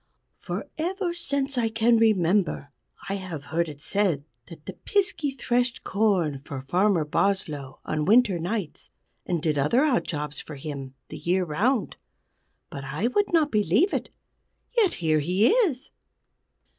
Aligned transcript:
For 0.39 0.65
ever 0.79 1.13
since 1.13 1.59
I 1.59 1.69
can 1.69 1.97
remember 1.97 2.71
I 3.07 3.17
have 3.17 3.43
heard 3.53 3.69
it 3.69 3.81
said 3.81 4.25
that 4.47 4.65
the 4.65 4.73
Piskey 4.73 5.29
threshed 5.29 5.83
corn 5.83 6.39
for 6.39 6.59
Farmer 6.63 7.05
Boslow 7.05 7.77
on 7.85 8.05
winter 8.05 8.39
nights, 8.39 8.89
and 9.27 9.43
did 9.43 9.59
other 9.59 9.83
odd 9.85 10.05
jobs 10.05 10.39
for 10.39 10.55
him 10.55 10.95
the 11.09 11.19
year 11.19 11.45
round. 11.45 11.97
But 12.71 12.83
I 12.83 13.09
would 13.09 13.31
not 13.31 13.51
believe 13.51 13.93
it. 13.93 14.09
Yet 14.75 14.93
here 14.93 15.19
he 15.19 15.49
is!" 15.49 15.91